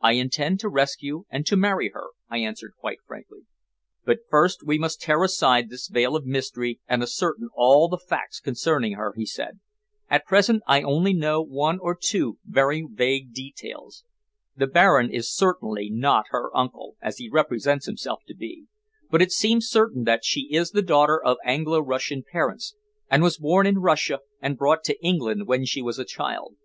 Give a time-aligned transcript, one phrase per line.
[0.00, 3.42] "I intend to rescue, and to marry her," I answered quite frankly.
[4.04, 8.40] "But first we must tear aside this veil of mystery and ascertain all the facts
[8.40, 9.60] concerning her," he said.
[10.10, 14.02] "At present I only know one or two very vague details.
[14.56, 18.66] The baron is certainly not her uncle, as he represents himself to be,
[19.12, 22.74] but it seems certain that she is the daughter of Anglo Russian parents,
[23.08, 26.56] and was born in Russia and brought to England when a child."